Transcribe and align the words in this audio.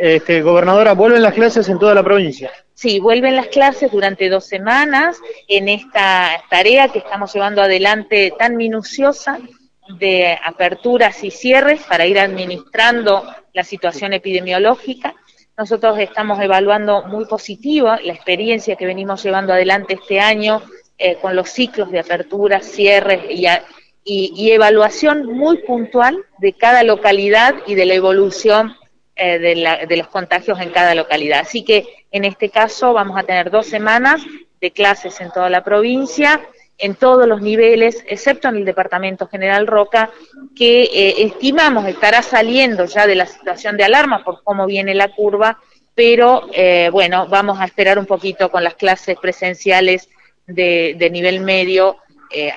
Este, 0.00 0.42
gobernadora, 0.42 0.94
¿vuelven 0.94 1.22
las 1.22 1.34
clases 1.34 1.68
en 1.68 1.78
toda 1.78 1.94
la 1.94 2.02
provincia? 2.02 2.50
Sí, 2.74 3.00
vuelven 3.00 3.36
las 3.36 3.48
clases 3.48 3.90
durante 3.90 4.28
dos 4.28 4.46
semanas 4.46 5.18
en 5.46 5.68
esta 5.68 6.42
tarea 6.48 6.88
que 6.88 6.98
estamos 6.98 7.32
llevando 7.32 7.62
adelante 7.62 8.32
tan 8.38 8.56
minuciosa 8.56 9.38
de 9.98 10.38
aperturas 10.44 11.24
y 11.24 11.30
cierres 11.30 11.82
para 11.82 12.06
ir 12.06 12.18
administrando 12.18 13.24
la 13.52 13.64
situación 13.64 14.12
epidemiológica. 14.12 15.14
Nosotros 15.56 15.98
estamos 15.98 16.40
evaluando 16.40 17.02
muy 17.04 17.24
positiva 17.24 17.98
la 18.04 18.12
experiencia 18.12 18.76
que 18.76 18.86
venimos 18.86 19.22
llevando 19.22 19.52
adelante 19.52 19.94
este 19.94 20.20
año 20.20 20.62
eh, 20.98 21.16
con 21.20 21.34
los 21.34 21.50
ciclos 21.50 21.90
de 21.90 22.00
aperturas, 22.00 22.66
cierres 22.66 23.22
y, 23.28 23.46
y, 24.04 24.50
evaluación 24.50 25.26
muy 25.26 25.58
puntual 25.58 26.16
de 26.38 26.52
cada 26.52 26.82
localidad 26.82 27.54
y 27.66 27.74
de 27.74 27.86
la 27.86 27.94
evolución 27.94 28.74
eh, 29.20 29.40
de, 29.40 29.86
de, 29.88 29.96
los 29.96 30.06
contagios 30.06 30.60
en 30.60 30.70
cada 30.70 30.94
localidad. 30.94 31.40
Así 31.40 31.64
que 31.64 32.06
en 32.12 32.24
este 32.24 32.50
caso 32.50 32.92
vamos 32.92 33.18
a 33.18 33.24
tener 33.24 33.50
dos 33.50 33.66
semanas 33.66 34.22
de 34.60 34.70
clases 34.70 35.20
en 35.20 35.32
toda 35.32 35.50
la 35.50 35.64
provincia, 35.64 36.40
en 36.78 36.94
todos 36.94 37.26
los 37.26 37.42
niveles, 37.42 38.04
excepto 38.06 38.46
en 38.46 38.58
el 38.58 38.64
Departamento 38.64 39.26
General 39.26 39.66
Roca, 39.66 40.10
que 40.54 40.84
eh, 40.84 41.14
estimamos 41.24 41.86
estará 41.86 42.22
saliendo 42.22 42.84
ya 42.84 43.08
de 43.08 43.16
la 43.16 43.26
situación 43.26 43.76
de 43.76 43.84
alarma 43.84 44.22
por 44.22 44.44
cómo 44.44 44.66
viene 44.66 44.94
la 44.94 45.08
curva, 45.08 45.58
pero 45.96 46.48
eh, 46.52 46.88
bueno, 46.92 47.26
vamos 47.26 47.58
a 47.58 47.64
esperar 47.64 47.98
un 47.98 48.06
poquito 48.06 48.52
con 48.52 48.62
las 48.62 48.74
clases 48.74 49.18
presenciales 49.18 50.08
de, 50.46 50.94
de 50.96 51.10
nivel 51.10 51.40
medio 51.40 51.96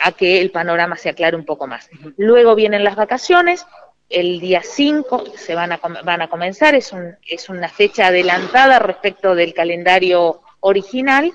a 0.02 0.12
que 0.12 0.42
el 0.42 0.52
panorama 0.52 0.98
se 0.98 1.08
aclare 1.08 1.38
un 1.38 1.46
poco 1.46 1.66
más. 1.66 1.90
Luego 2.18 2.56
vienen 2.56 2.84
las 2.84 2.98
vacaciones, 2.98 3.66
el 4.12 4.40
día 4.40 4.62
5 4.64 5.26
se 5.36 5.56
van 5.56 5.72
a, 5.72 6.28
comenzar, 6.28 6.76
es, 6.76 6.92
un, 6.92 7.16
es 7.28 7.50
una 7.50 7.70
fecha 7.70 8.08
adelantada 8.08 8.80
respecto 8.80 9.36
del 9.36 9.54
calendario 9.54 10.42
original 10.60 11.34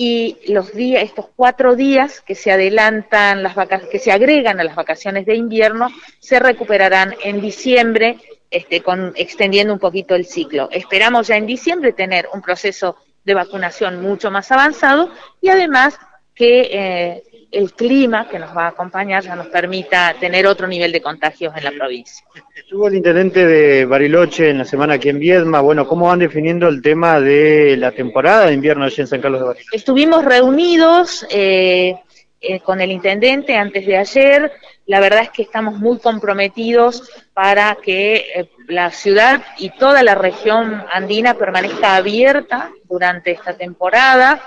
y 0.00 0.36
los 0.46 0.72
días, 0.74 1.02
estos 1.02 1.26
cuatro 1.34 1.74
días 1.74 2.20
que 2.20 2.36
se 2.36 2.52
adelantan 2.52 3.42
las 3.42 3.56
que 3.90 3.98
se 3.98 4.12
agregan 4.12 4.60
a 4.60 4.64
las 4.64 4.76
vacaciones 4.76 5.26
de 5.26 5.34
invierno, 5.34 5.88
se 6.20 6.38
recuperarán 6.38 7.16
en 7.24 7.40
diciembre, 7.40 8.16
este, 8.48 8.80
extendiendo 9.16 9.72
un 9.72 9.80
poquito 9.80 10.14
el 10.14 10.24
ciclo. 10.24 10.68
Esperamos 10.70 11.26
ya 11.26 11.36
en 11.36 11.46
diciembre 11.46 11.92
tener 11.92 12.28
un 12.32 12.42
proceso 12.42 12.96
de 13.24 13.34
vacunación 13.34 14.00
mucho 14.00 14.30
más 14.30 14.52
avanzado 14.52 15.10
y 15.40 15.48
además 15.48 15.98
que 16.32 16.68
eh, 16.70 17.22
el 17.50 17.72
clima 17.72 18.28
que 18.28 18.38
nos 18.38 18.54
va 18.56 18.66
a 18.66 18.68
acompañar 18.68 19.22
ya 19.22 19.34
nos 19.34 19.46
permita 19.46 20.14
tener 20.20 20.46
otro 20.46 20.66
nivel 20.66 20.92
de 20.92 21.00
contagios 21.00 21.54
en 21.56 21.64
la 21.64 21.70
provincia. 21.72 22.24
Estuvo 22.54 22.88
el 22.88 22.96
intendente 22.96 23.46
de 23.46 23.86
Bariloche 23.86 24.50
en 24.50 24.58
la 24.58 24.64
semana 24.64 24.94
aquí 24.94 25.08
en 25.08 25.18
Viedma. 25.18 25.60
Bueno, 25.60 25.86
¿cómo 25.86 26.06
van 26.06 26.18
definiendo 26.18 26.68
el 26.68 26.82
tema 26.82 27.20
de 27.20 27.76
la 27.78 27.92
temporada 27.92 28.46
de 28.46 28.54
invierno 28.54 28.84
allí 28.84 29.00
en 29.00 29.06
San 29.06 29.20
Carlos 29.20 29.40
de 29.40 29.46
Bariloche? 29.46 29.76
Estuvimos 29.76 30.24
reunidos 30.24 31.26
eh, 31.30 31.96
eh, 32.40 32.60
con 32.60 32.80
el 32.80 32.92
intendente 32.92 33.56
antes 33.56 33.86
de 33.86 33.96
ayer. 33.96 34.52
La 34.86 35.00
verdad 35.00 35.22
es 35.22 35.30
que 35.30 35.42
estamos 35.42 35.78
muy 35.78 35.98
comprometidos 35.98 37.10
para 37.32 37.76
que 37.82 38.26
eh, 38.34 38.50
la 38.68 38.90
ciudad 38.90 39.42
y 39.58 39.70
toda 39.70 40.02
la 40.02 40.14
región 40.14 40.84
andina 40.92 41.34
permanezca 41.34 41.96
abierta 41.96 42.70
durante 42.84 43.30
esta 43.30 43.54
temporada 43.54 44.42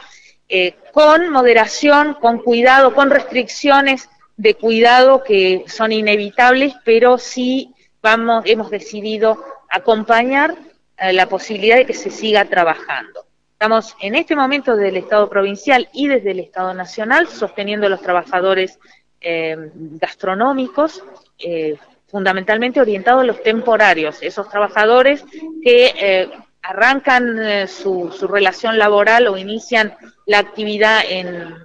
eh, 0.54 0.76
con 0.92 1.30
moderación, 1.30 2.14
con 2.16 2.40
cuidado, 2.40 2.94
con 2.94 3.10
restricciones 3.10 4.10
de 4.36 4.54
cuidado 4.56 5.24
que 5.24 5.64
son 5.68 5.94
inevitables, 5.94 6.74
pero 6.84 7.18
sí 7.18 7.74
vamos, 8.02 8.44
hemos 8.46 8.70
decidido 8.70 9.42
acompañar 9.70 10.58
eh, 10.98 11.14
la 11.14 11.30
posibilidad 11.30 11.78
de 11.78 11.86
que 11.86 11.94
se 11.94 12.10
siga 12.10 12.44
trabajando. 12.44 13.26
Estamos 13.54 13.96
en 14.02 14.16
este 14.16 14.36
momento 14.36 14.76
desde 14.76 14.90
el 14.90 14.98
Estado 14.98 15.30
provincial 15.30 15.88
y 15.94 16.10
desde 16.10 16.32
el 16.32 16.42
Estado 16.42 16.74
nacional 16.74 17.30
sosteniendo 17.30 17.88
a 17.88 17.90
los 17.90 18.02
trabajadores 18.02 18.78
eh, 19.22 19.56
gastronómicos, 19.74 21.02
fundamentalmente 22.08 22.82
orientados 22.82 23.22
a 23.22 23.26
los 23.26 23.42
temporarios, 23.42 24.22
esos 24.22 24.50
trabajadores 24.50 25.24
que 25.64 26.30
arrancan 26.62 27.68
su, 27.68 28.14
su, 28.18 28.28
relación 28.28 28.78
laboral 28.78 29.28
o 29.28 29.38
inician 29.38 29.96
la 30.26 30.40
actividad 30.40 31.02
en 31.10 31.56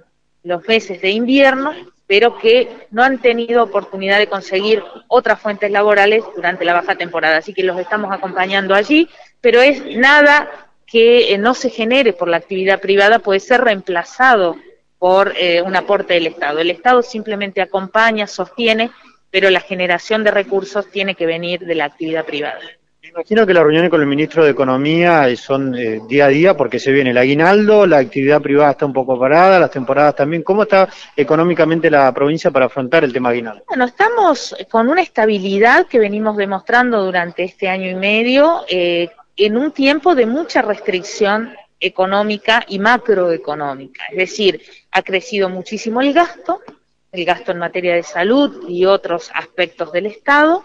los 0.43 0.67
meses 0.67 1.01
de 1.01 1.11
invierno, 1.11 1.73
pero 2.07 2.37
que 2.37 2.87
no 2.89 3.03
han 3.03 3.19
tenido 3.19 3.63
oportunidad 3.63 4.17
de 4.17 4.27
conseguir 4.27 4.81
otras 5.09 5.39
fuentes 5.41 5.69
laborales 5.69 6.23
durante 6.35 6.65
la 6.65 6.73
baja 6.73 6.95
temporada. 6.95 7.37
Así 7.37 7.53
que 7.53 7.63
los 7.63 7.77
estamos 7.77 8.11
acompañando 8.13 8.73
allí, 8.73 9.09
pero 9.41 9.61
es 9.61 9.83
nada 9.97 10.49
que 10.85 11.33
eh, 11.33 11.37
no 11.37 11.53
se 11.53 11.69
genere 11.69 12.13
por 12.13 12.29
la 12.29 12.37
actividad 12.37 12.79
privada, 12.79 13.19
puede 13.19 13.41
ser 13.41 13.61
reemplazado 13.61 14.55
por 14.97 15.33
eh, 15.37 15.61
un 15.61 15.75
aporte 15.75 16.13
del 16.13 16.27
Estado. 16.27 16.59
El 16.59 16.71
Estado 16.71 17.03
simplemente 17.03 17.61
acompaña, 17.61 18.25
sostiene, 18.25 18.89
pero 19.29 19.49
la 19.49 19.59
generación 19.59 20.23
de 20.23 20.31
recursos 20.31 20.89
tiene 20.89 21.13
que 21.13 21.25
venir 21.25 21.59
de 21.59 21.75
la 21.75 21.85
actividad 21.85 22.25
privada. 22.25 22.61
Imagino 23.09 23.45
que 23.45 23.53
las 23.53 23.63
reuniones 23.63 23.89
con 23.89 24.01
el 24.01 24.07
ministro 24.07 24.43
de 24.43 24.51
Economía 24.51 25.33
son 25.35 25.75
eh, 25.75 26.01
día 26.07 26.25
a 26.25 26.29
día 26.29 26.57
porque 26.57 26.79
se 26.79 26.91
viene 26.91 27.11
el 27.11 27.17
aguinaldo, 27.17 27.85
la 27.85 27.99
actividad 27.99 28.41
privada 28.41 28.71
está 28.71 28.85
un 28.85 28.93
poco 28.93 29.19
parada, 29.19 29.59
las 29.59 29.71
temporadas 29.71 30.15
también. 30.15 30.43
¿Cómo 30.43 30.63
está 30.63 30.89
económicamente 31.15 31.89
la 31.89 32.13
provincia 32.13 32.51
para 32.51 32.65
afrontar 32.65 33.03
el 33.03 33.13
tema 33.13 33.29
aguinaldo? 33.29 33.63
Bueno, 33.67 33.85
estamos 33.85 34.55
con 34.69 34.89
una 34.89 35.01
estabilidad 35.01 35.87
que 35.87 35.99
venimos 35.99 36.35
demostrando 36.37 37.03
durante 37.03 37.43
este 37.43 37.69
año 37.69 37.89
y 37.89 37.95
medio 37.95 38.65
eh, 38.67 39.09
en 39.35 39.57
un 39.57 39.71
tiempo 39.71 40.15
de 40.15 40.25
mucha 40.25 40.61
restricción 40.61 41.53
económica 41.79 42.65
y 42.67 42.79
macroeconómica. 42.79 44.03
Es 44.11 44.17
decir, 44.17 44.61
ha 44.91 45.01
crecido 45.01 45.49
muchísimo 45.49 46.01
el 46.01 46.13
gasto, 46.13 46.61
el 47.11 47.23
gasto 47.23 47.51
en 47.51 47.59
materia 47.59 47.95
de 47.95 48.03
salud 48.03 48.67
y 48.67 48.85
otros 48.85 49.29
aspectos 49.33 49.91
del 49.91 50.07
Estado 50.07 50.63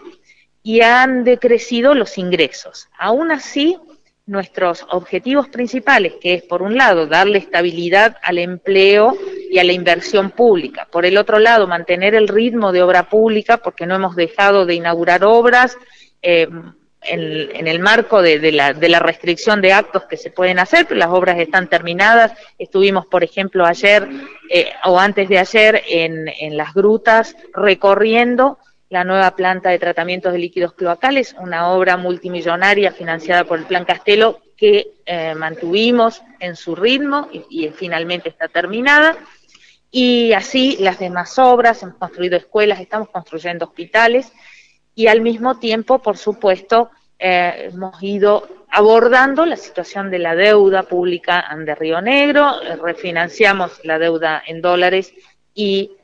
y 0.63 0.81
han 0.81 1.25
decrecido 1.25 1.93
los 1.93 2.17
ingresos. 2.17 2.87
Aún 2.97 3.31
así, 3.31 3.77
nuestros 4.25 4.85
objetivos 4.89 5.49
principales, 5.49 6.13
que 6.21 6.33
es 6.35 6.43
por 6.43 6.61
un 6.61 6.77
lado 6.77 7.05
darle 7.05 7.39
estabilidad 7.39 8.15
al 8.23 8.37
empleo 8.37 9.15
y 9.51 9.59
a 9.59 9.63
la 9.65 9.73
inversión 9.73 10.31
pública, 10.31 10.87
por 10.89 11.05
el 11.05 11.17
otro 11.17 11.39
lado 11.39 11.67
mantener 11.67 12.15
el 12.15 12.29
ritmo 12.29 12.71
de 12.71 12.81
obra 12.81 13.09
pública, 13.09 13.57
porque 13.57 13.85
no 13.85 13.95
hemos 13.95 14.15
dejado 14.15 14.65
de 14.65 14.75
inaugurar 14.75 15.25
obras 15.25 15.77
eh, 16.21 16.47
en, 17.05 17.67
el 17.67 17.79
marco 17.79 18.21
de, 18.21 18.51
la, 18.53 18.71
de, 18.71 18.87
la, 18.87 18.99
restricción 18.99 19.61
de 19.61 19.73
actos 19.73 20.05
que 20.05 20.15
se 20.15 20.31
pueden 20.31 20.57
hacer, 20.57 20.85
pero 20.87 20.99
las 20.99 21.09
obras 21.09 21.37
están 21.37 21.67
terminadas. 21.67 22.31
Estuvimos, 22.57 23.05
por 23.07 23.25
ejemplo, 23.25 23.65
ayer 23.65 24.07
eh, 24.49 24.71
o 24.85 24.97
antes 24.97 25.27
de 25.27 25.37
ayer 25.37 25.83
en, 25.85 26.29
en 26.29 26.55
las 26.55 26.73
grutas 26.73 27.35
recorriendo 27.53 28.57
la 28.93 29.03
nueva 29.03 29.35
planta 29.35 29.69
de 29.69 29.79
tratamientos 29.79 30.31
de 30.31 30.37
líquidos 30.37 30.73
cloacales, 30.73 31.35
una 31.39 31.69
obra 31.69 31.97
multimillonaria 31.97 32.91
financiada 32.91 33.43
por 33.43 33.57
el 33.57 33.65
Plan 33.65 33.85
Castelo 33.85 34.39
que 34.55 34.93
eh, 35.07 35.33
mantuvimos 35.33 36.21
en 36.39 36.55
su 36.55 36.75
ritmo 36.75 37.27
y, 37.31 37.69
finalmente 37.69 38.29
está 38.29 38.47
terminada. 38.49 39.17
Y 39.89 40.33
así 40.33 40.77
las 40.79 40.99
demás 40.99 41.39
obras, 41.39 41.81
hemos 41.81 41.95
construido 41.95 42.37
escuelas, 42.37 42.79
estamos 42.79 43.09
construyendo 43.09 43.65
hospitales 43.65 44.31
y 44.93 45.07
al 45.07 45.21
mismo 45.21 45.57
tiempo, 45.57 45.97
por 45.97 46.15
supuesto, 46.15 46.91
eh, 47.17 47.71
hemos 47.73 48.01
ido 48.03 48.47
abordando 48.69 49.47
la 49.47 49.57
situación 49.57 50.11
de 50.11 50.19
la 50.19 50.35
deuda 50.35 50.83
pública 50.83 51.43
de 51.57 51.73
Río 51.73 51.99
Negro, 51.99 52.61
eh, 52.61 52.75
refinanciamos 52.75 53.83
la 53.83 53.97
deuda 53.97 54.43
en 54.45 54.61
dólares 54.61 55.11
y 55.55 55.97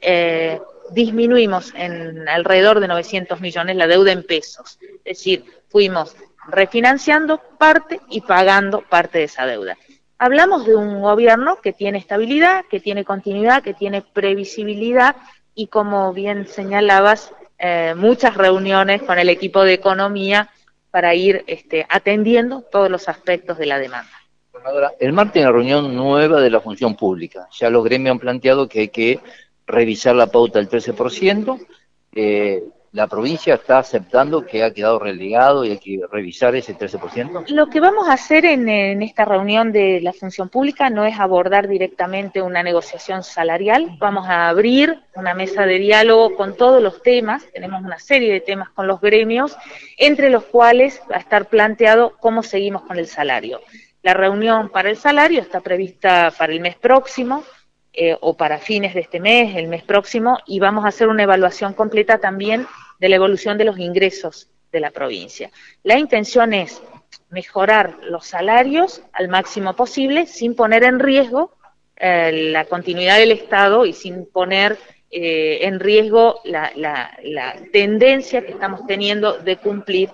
disminuimos 0.93 1.73
en 1.75 2.27
alrededor 2.27 2.79
de 2.79 2.87
900 2.87 3.41
millones 3.41 3.75
la 3.75 3.87
deuda 3.87 4.11
en 4.11 4.23
pesos. 4.23 4.79
Es 5.03 5.17
decir, 5.17 5.45
fuimos 5.69 6.15
refinanciando 6.47 7.41
parte 7.57 7.99
y 8.09 8.21
pagando 8.21 8.81
parte 8.81 9.19
de 9.19 9.23
esa 9.25 9.45
deuda. 9.45 9.77
Hablamos 10.17 10.65
de 10.65 10.75
un 10.75 11.01
gobierno 11.01 11.57
que 11.61 11.71
tiene 11.71 11.97
estabilidad, 11.97 12.65
que 12.69 12.79
tiene 12.79 13.05
continuidad, 13.05 13.63
que 13.63 13.73
tiene 13.73 14.01
previsibilidad 14.01 15.15
y 15.55 15.67
como 15.67 16.13
bien 16.13 16.47
señalabas, 16.47 17.33
eh, 17.57 17.93
muchas 17.95 18.35
reuniones 18.35 19.01
con 19.03 19.19
el 19.19 19.29
equipo 19.29 19.63
de 19.63 19.73
economía 19.73 20.49
para 20.91 21.13
ir 21.15 21.43
este, 21.47 21.85
atendiendo 21.89 22.61
todos 22.61 22.89
los 22.89 23.07
aspectos 23.09 23.57
de 23.57 23.65
la 23.65 23.79
demanda. 23.79 24.11
El 24.99 25.13
martes 25.13 25.41
una 25.41 25.51
reunión 25.51 25.95
nueva 25.95 26.41
de 26.41 26.49
la 26.49 26.59
función 26.59 26.95
pública. 26.95 27.47
Ya 27.57 27.69
los 27.69 27.83
gremios 27.83 28.13
han 28.13 28.19
planteado 28.19 28.67
que 28.67 28.81
hay 28.81 28.87
que 28.89 29.19
revisar 29.69 30.15
la 30.15 30.27
pauta 30.27 30.59
del 30.59 30.69
13%. 30.69 31.59
Eh, 32.13 32.63
la 32.91 33.05
provincia 33.05 33.53
está 33.53 33.77
aceptando 33.77 34.43
que 34.43 34.63
ha 34.63 34.73
quedado 34.73 34.97
relegado 34.97 35.63
y 35.63 35.71
hay 35.71 35.77
que 35.77 36.01
revisar 36.11 36.55
ese 36.55 36.75
13%? 36.75 37.47
Lo 37.49 37.67
que 37.67 37.79
vamos 37.79 38.09
a 38.09 38.13
hacer 38.13 38.45
en, 38.45 38.67
en, 38.67 39.03
esta 39.03 39.25
reunión 39.25 39.71
de 39.71 40.01
la 40.01 40.11
función 40.11 40.49
pública 40.49 40.89
no 40.89 41.05
es 41.05 41.19
abordar 41.19 41.67
directamente 41.67 42.41
una 42.41 42.63
negociación 42.63 43.23
salarial, 43.23 43.95
vamos 43.99 44.27
a 44.27 44.49
abrir 44.49 44.99
una 45.15 45.35
mesa 45.35 45.67
de 45.67 45.77
diálogo 45.77 46.35
con 46.35 46.57
todos 46.57 46.81
los 46.81 47.03
temas, 47.03 47.45
tenemos 47.53 47.83
una 47.83 47.99
serie 47.99 48.33
de 48.33 48.41
temas 48.41 48.69
con 48.69 48.87
los 48.87 48.99
gremios, 48.99 49.55
entre 49.97 50.31
los 50.31 50.45
cuales 50.45 50.99
va 51.11 51.17
a 51.17 51.19
estar 51.19 51.45
planteado 51.45 52.15
cómo 52.19 52.41
seguimos 52.41 52.81
con 52.83 52.97
el 52.97 53.05
salario. 53.05 53.61
La 54.01 54.13
reunión 54.13 54.69
para 54.69 54.89
el 54.89 54.97
salario 54.97 55.41
está 55.41 55.59
prevista 55.59 56.33
para 56.35 56.53
el 56.53 56.61
mes 56.61 56.75
próximo, 56.77 57.43
eh, 58.01 58.15
o 58.21 58.37
para 58.37 58.59
fines 58.59 58.93
de 58.93 59.01
este 59.01 59.19
mes, 59.19 59.57
el 59.57 59.67
mes 59.67 59.83
próximo, 59.83 60.37
y 60.47 60.61
vamos 60.61 60.85
a 60.85 60.87
hacer 60.87 61.09
una 61.09 61.23
evaluación 61.23 61.73
completa 61.73 62.17
también 62.17 62.65
de 62.97 63.09
la 63.09 63.17
evolución 63.17 63.57
de 63.57 63.65
los 63.65 63.77
ingresos 63.77 64.47
de 64.71 64.79
la 64.79 64.91
provincia. 64.91 65.51
La 65.83 65.99
intención 65.99 66.53
es 66.53 66.81
mejorar 67.29 67.97
los 68.03 68.25
salarios 68.25 69.01
al 69.11 69.27
máximo 69.27 69.75
posible 69.75 70.27
sin 70.27 70.55
poner 70.55 70.85
en 70.85 70.99
riesgo 70.99 71.57
eh, 71.97 72.51
la 72.53 72.63
continuidad 72.63 73.17
del 73.17 73.33
Estado 73.33 73.85
y 73.85 73.91
sin 73.91 74.25
poner 74.31 74.77
eh, 75.11 75.67
en 75.67 75.81
riesgo 75.81 76.39
la, 76.45 76.71
tendencia 77.73 78.45
que 78.45 78.53
estamos 78.53 78.87
teniendo 78.87 79.39
de 79.39 79.57
cumplir 79.57 80.09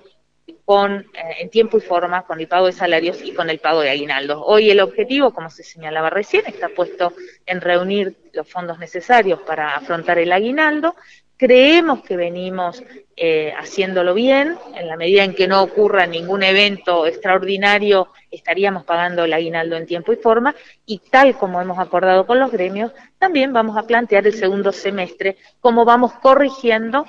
con, 0.66 1.06
eh, 1.14 1.36
en 1.38 1.48
tiempo 1.48 1.78
y 1.78 1.80
forma 1.80 2.22
con 2.22 2.40
el 2.40 2.48
pago 2.48 2.66
de 2.66 2.72
salarios 2.72 3.22
y 3.22 3.32
con 3.32 3.48
el 3.48 3.60
pago 3.60 3.80
de 3.80 3.90
aguinaldos. 3.90 4.42
Hoy 4.44 4.68
el 4.68 4.80
objetivo, 4.80 5.32
como 5.32 5.48
se 5.48 5.62
señalaba 5.62 6.10
recién, 6.10 6.42
está 6.46 6.68
puesto 6.68 7.12
en 7.46 7.60
reunir 7.60 8.16
los 8.32 8.50
fondos 8.50 8.78
necesarios 8.80 9.40
para 9.42 9.76
afrontar 9.76 10.18
el 10.18 10.32
aguinaldo. 10.32 10.96
Creemos 11.36 12.02
que 12.02 12.16
venimos 12.16 12.82
eh, 13.14 13.54
haciéndolo 13.56 14.12
bien, 14.12 14.58
en 14.74 14.88
la 14.88 14.96
medida 14.96 15.22
en 15.22 15.34
que 15.36 15.46
no 15.46 15.62
ocurra 15.62 16.04
ningún 16.04 16.42
evento 16.42 17.06
extraordinario, 17.06 18.08
estaríamos 18.32 18.84
pagando 18.84 19.22
el 19.22 19.34
aguinaldo 19.34 19.76
en 19.76 19.86
tiempo 19.86 20.12
y 20.12 20.16
forma, 20.16 20.56
y 20.84 20.98
tal 20.98 21.36
como 21.38 21.60
hemos 21.60 21.78
acordado 21.78 22.26
con 22.26 22.40
los 22.40 22.50
gremios, 22.50 22.90
también 23.18 23.52
vamos 23.52 23.76
a 23.76 23.86
plantear 23.86 24.26
el 24.26 24.34
segundo 24.34 24.72
semestre, 24.72 25.36
cómo 25.60 25.84
vamos 25.84 26.12
corrigiendo 26.14 27.04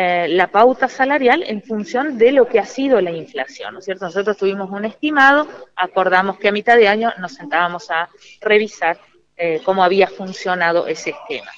eh, 0.00 0.28
la 0.28 0.46
pauta 0.46 0.86
salarial 0.86 1.42
en 1.44 1.60
función 1.60 2.18
de 2.18 2.30
lo 2.30 2.46
que 2.46 2.60
ha 2.60 2.64
sido 2.64 3.00
la 3.00 3.10
inflación, 3.10 3.72
¿no 3.72 3.80
es 3.80 3.84
cierto? 3.84 4.04
Nosotros 4.04 4.36
tuvimos 4.36 4.70
un 4.70 4.84
estimado, 4.84 5.48
acordamos 5.74 6.38
que 6.38 6.46
a 6.46 6.52
mitad 6.52 6.76
de 6.76 6.86
año 6.86 7.12
nos 7.18 7.34
sentábamos 7.34 7.90
a 7.90 8.08
revisar 8.40 8.96
eh, 9.36 9.60
cómo 9.64 9.82
había 9.82 10.06
funcionado 10.06 10.86
ese 10.86 11.10
esquema. 11.10 11.50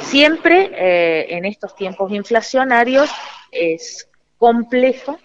Siempre 0.00 0.70
eh, 0.72 1.36
en 1.36 1.44
estos 1.44 1.76
tiempos 1.76 2.10
inflacionarios 2.10 3.10
es 3.50 4.08
complejo 4.38 5.18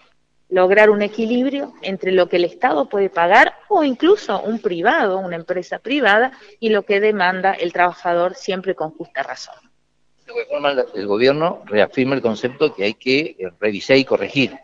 lograr 0.50 0.90
un 0.90 1.00
equilibrio 1.00 1.72
entre 1.80 2.12
lo 2.12 2.28
que 2.28 2.36
el 2.36 2.44
Estado 2.44 2.90
puede 2.90 3.08
pagar 3.08 3.54
o 3.70 3.84
incluso 3.84 4.38
un 4.42 4.60
privado, 4.60 5.16
una 5.16 5.36
empresa 5.36 5.78
privada, 5.78 6.32
y 6.58 6.68
lo 6.68 6.82
que 6.82 7.00
demanda 7.00 7.54
el 7.54 7.72
trabajador 7.72 8.34
siempre 8.34 8.74
con 8.74 8.90
justa 8.90 9.22
razón 9.22 9.69
el 10.94 11.06
gobierno 11.06 11.62
reafirma 11.66 12.14
el 12.14 12.22
concepto 12.22 12.74
que 12.74 12.84
hay 12.84 12.94
que 12.94 13.36
eh, 13.38 13.50
revisar 13.60 13.96
y 13.96 14.04
corregir. 14.04 14.56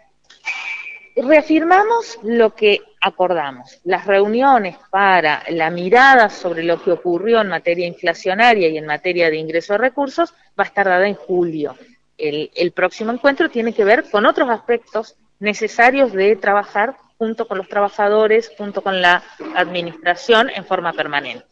Reafirmamos 1.17 2.19
lo 2.23 2.55
que 2.55 2.81
acordamos. 3.01 3.81
Las 3.85 4.07
reuniones 4.07 4.77
para 4.91 5.43
la 5.49 5.71
mirada 5.71 6.29
sobre 6.29 6.63
lo 6.63 6.83
que 6.83 6.93
ocurrió 6.93 7.41
en 7.41 7.49
materia 7.49 7.87
inflacionaria 7.87 8.69
y 8.69 8.77
en 8.77 8.87
materia 8.87 9.31
de 9.31 9.37
ingreso 9.37 9.73
de 9.73 9.79
recursos 9.79 10.35
va 10.59 10.65
a 10.65 10.67
estar 10.67 10.87
dada 10.87 11.09
en 11.09 11.15
julio. 11.15 11.75
El, 12.19 12.51
el 12.55 12.73
próximo 12.73 13.13
encuentro 13.13 13.49
tiene 13.49 13.73
que 13.73 13.85
ver 13.85 14.11
con 14.11 14.27
otros 14.27 14.51
aspectos 14.51 15.17
necesarios 15.39 16.13
de 16.13 16.37
trabajar 16.37 16.97
junto 17.19 17.49
con 17.49 17.59
los 17.59 17.69
trabajadores, 17.69 18.53
junto 18.57 18.83
con 18.83 19.01
la 19.01 19.23
administración 19.55 20.51
en 20.51 20.65
forma 20.65 20.93
permanente. 20.93 21.47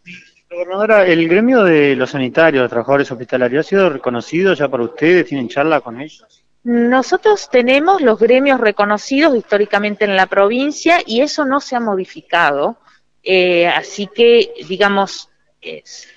Gobernadora, 0.55 1.05
el 1.07 1.29
gremio 1.29 1.65
de 1.65 1.97
los 1.97 2.11
sanitarios, 2.11 2.63
los 2.63 2.71
trabajadores 2.71 3.11
hospitalarios, 3.11 3.67
¿ha 3.67 3.69
sido 3.69 3.91
reconocido 3.91 4.55
ya 4.55 4.69
por 4.69 4.81
ustedes? 4.81 5.27
¿Tienen 5.27 5.49
charla 5.49 5.81
con 5.81 6.01
ellos? 6.01 6.45
Nosotros 6.63 7.51
tenemos 7.51 8.01
los 8.01 8.19
gremios 8.19 8.61
reconocidos 8.61 9.37
históricamente 9.37 10.05
en 10.05 10.17
la 10.17 10.27
provincia 10.27 11.01
y 11.05 11.21
eso 11.21 11.45
no 11.45 11.61
se 11.61 11.77
ha 11.77 11.81
modificado. 11.81 12.79
Eh, 13.23 13.67
así 13.67 14.07
que, 14.07 14.55
digamos, 14.69 15.29
es, 15.61 16.09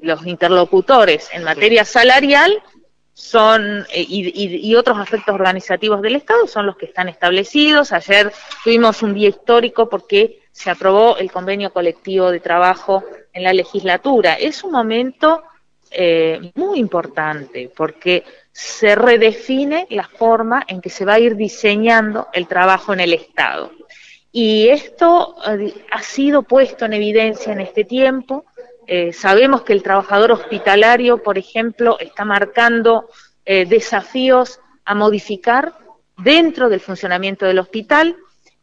los 0.00 0.26
interlocutores 0.26 1.28
en 1.32 1.44
materia 1.44 1.84
salarial 1.84 2.62
son 3.14 3.86
eh, 3.92 4.04
y, 4.06 4.68
y, 4.68 4.74
otros 4.74 4.98
aspectos 4.98 5.34
organizativos 5.34 6.02
del 6.02 6.16
Estado 6.16 6.46
son 6.46 6.66
los 6.66 6.76
que 6.76 6.86
están 6.86 7.08
establecidos. 7.08 7.92
Ayer 7.92 8.32
tuvimos 8.62 9.02
un 9.02 9.14
día 9.14 9.28
histórico 9.28 9.88
porque 9.88 10.42
se 10.52 10.70
aprobó 10.70 11.16
el 11.16 11.32
convenio 11.32 11.72
colectivo 11.72 12.30
de 12.30 12.40
trabajo 12.40 13.04
en 13.32 13.44
la 13.44 13.52
legislatura. 13.52 14.34
Es 14.34 14.64
un 14.64 14.72
momento 14.72 15.42
eh, 15.90 16.52
muy 16.56 16.80
importante 16.80 17.70
porque 17.74 18.24
se 18.50 18.94
redefine 18.94 19.86
la 19.90 20.08
forma 20.08 20.64
en 20.66 20.80
que 20.80 20.90
se 20.90 21.04
va 21.04 21.14
a 21.14 21.20
ir 21.20 21.36
diseñando 21.36 22.28
el 22.32 22.46
trabajo 22.48 22.92
en 22.92 23.00
el 23.00 23.12
Estado. 23.12 23.70
Y 24.32 24.68
esto 24.68 25.36
eh, 25.46 25.72
ha 25.92 26.02
sido 26.02 26.42
puesto 26.42 26.84
en 26.84 26.94
evidencia 26.94 27.52
en 27.52 27.60
este 27.60 27.84
tiempo. 27.84 28.44
Eh, 28.86 29.12
sabemos 29.12 29.62
que 29.62 29.72
el 29.72 29.82
trabajador 29.82 30.32
hospitalario, 30.32 31.22
por 31.22 31.38
ejemplo, 31.38 31.98
está 31.98 32.24
marcando 32.24 33.08
eh, 33.44 33.66
desafíos 33.66 34.60
a 34.84 34.94
modificar 34.94 35.74
dentro 36.18 36.68
del 36.68 36.80
funcionamiento 36.80 37.46
del 37.46 37.58
hospital 37.58 38.16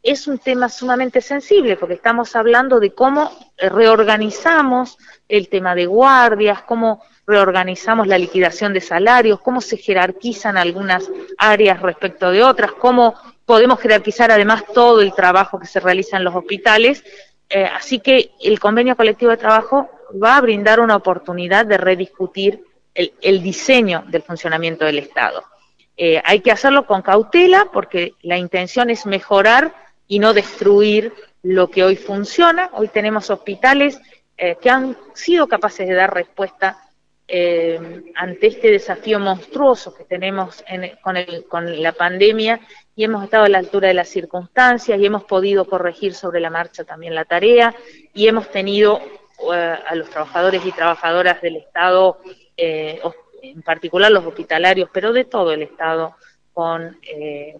es 0.03 0.27
un 0.27 0.39
tema 0.39 0.67
sumamente 0.69 1.21
sensible 1.21 1.77
porque 1.77 1.93
estamos 1.95 2.35
hablando 2.35 2.79
de 2.79 2.93
cómo 2.93 3.31
reorganizamos 3.57 4.97
el 5.29 5.47
tema 5.47 5.75
de 5.75 5.85
guardias, 5.85 6.63
cómo 6.63 7.03
reorganizamos 7.27 8.07
la 8.07 8.17
liquidación 8.17 8.73
de 8.73 8.81
salarios, 8.81 9.39
cómo 9.39 9.61
se 9.61 9.77
jerarquizan 9.77 10.57
algunas 10.57 11.09
áreas 11.37 11.81
respecto 11.81 12.31
de 12.31 12.43
otras, 12.43 12.71
cómo 12.71 13.15
podemos 13.45 13.79
jerarquizar 13.79 14.31
además 14.31 14.63
todo 14.73 15.01
el 15.01 15.13
trabajo 15.13 15.59
que 15.59 15.67
se 15.67 15.79
realiza 15.79 16.17
en 16.17 16.23
los 16.23 16.35
hospitales. 16.35 17.03
Eh, 17.49 17.65
así 17.65 17.99
que 17.99 18.31
el 18.41 18.59
convenio 18.59 18.95
colectivo 18.95 19.31
de 19.31 19.37
trabajo 19.37 19.89
va 20.21 20.37
a 20.37 20.41
brindar 20.41 20.79
una 20.79 20.95
oportunidad 20.95 21.65
de 21.65 21.77
rediscutir 21.77 22.63
el, 22.93 23.13
el 23.21 23.41
diseño 23.41 24.03
del 24.07 24.23
funcionamiento 24.23 24.85
del 24.85 24.99
Estado. 24.99 25.43
Eh, 25.97 26.21
hay 26.25 26.39
que 26.39 26.51
hacerlo 26.51 26.85
con 26.85 27.01
cautela 27.01 27.69
porque 27.71 28.13
la 28.21 28.37
intención 28.37 28.89
es 28.89 29.05
mejorar 29.05 29.75
y 30.07 30.19
no 30.19 30.33
destruir 30.33 31.13
lo 31.43 31.69
que 31.69 31.83
hoy 31.83 31.95
funciona. 31.95 32.69
Hoy 32.73 32.87
tenemos 32.87 33.29
hospitales 33.29 33.99
eh, 34.37 34.57
que 34.59 34.69
han 34.69 34.97
sido 35.13 35.47
capaces 35.47 35.87
de 35.87 35.93
dar 35.93 36.13
respuesta 36.13 36.89
eh, 37.27 37.79
ante 38.15 38.47
este 38.47 38.71
desafío 38.71 39.19
monstruoso 39.19 39.93
que 39.93 40.03
tenemos 40.03 40.63
en, 40.67 40.91
con, 41.47 41.81
la 41.81 41.91
pandemia 41.91 42.59
y 42.95 43.03
hemos 43.03 43.23
estado 43.23 43.45
a 43.45 43.49
la 43.49 43.59
altura 43.59 43.87
de 43.87 43.93
las 43.93 44.09
circunstancias 44.09 44.99
y 44.99 45.05
hemos 45.05 45.23
podido 45.23 45.65
corregir 45.65 46.13
sobre 46.13 46.39
la 46.39 46.49
marcha 46.49 46.83
también 46.83 47.15
la 47.15 47.25
tarea 47.25 47.73
y 48.13 48.27
hemos 48.27 48.49
tenido 48.49 48.99
a 49.51 49.95
los 49.95 50.09
trabajadores 50.09 50.65
y 50.65 50.71
trabajadoras 50.71 51.41
del 51.41 51.57
Estado, 51.57 52.19
eh, 52.57 53.01
en 53.41 53.61
particular 53.61 54.11
los 54.11 54.25
hospitalarios, 54.25 54.89
pero 54.93 55.13
de 55.13 55.25
todo 55.25 55.51
el 55.51 55.63
Estado, 55.63 56.15
con 56.53 56.99
eh, 57.03 57.57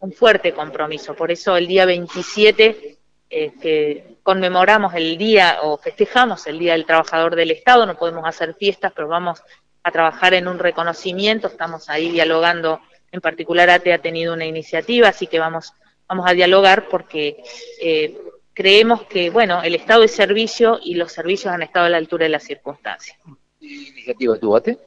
un 0.00 0.12
fuerte 0.12 0.52
compromiso. 0.52 1.14
Por 1.14 1.30
eso 1.30 1.56
el 1.56 1.66
día 1.66 1.86
27 1.86 2.98
este, 3.30 4.18
conmemoramos 4.22 4.94
el 4.94 5.18
día 5.18 5.58
o 5.62 5.76
festejamos 5.76 6.46
el 6.46 6.58
Día 6.58 6.72
del 6.72 6.86
Trabajador 6.86 7.34
del 7.34 7.50
Estado, 7.50 7.84
no 7.84 7.96
podemos 7.96 8.24
hacer 8.26 8.54
fiestas, 8.54 8.92
pero 8.94 9.08
vamos 9.08 9.42
a 9.82 9.90
trabajar 9.90 10.34
en 10.34 10.46
un 10.46 10.58
reconocimiento, 10.58 11.48
estamos 11.48 11.90
ahí 11.90 12.10
dialogando, 12.10 12.80
en 13.12 13.20
particular 13.20 13.70
ATE 13.70 13.92
ha 13.92 13.98
tenido 13.98 14.34
una 14.34 14.46
iniciativa, 14.46 15.08
así 15.08 15.26
que 15.26 15.38
vamos, 15.38 15.72
vamos 16.08 16.28
a 16.28 16.32
dialogar 16.32 16.88
porque 16.88 17.42
eh, 17.80 18.16
creemos 18.54 19.02
que, 19.04 19.30
bueno, 19.30 19.62
el 19.62 19.74
Estado 19.74 20.04
es 20.04 20.12
servicio 20.12 20.78
y 20.82 20.94
los 20.94 21.12
servicios 21.12 21.52
han 21.52 21.62
estado 21.62 21.86
a 21.86 21.90
la 21.90 21.98
altura 21.98 22.24
de 22.24 22.30
las 22.30 22.44
circunstancias. 22.44 23.18
¿Qué 23.60 23.66
iniciativa 23.66 24.38
tuvo 24.38 24.56
ATE? 24.56 24.78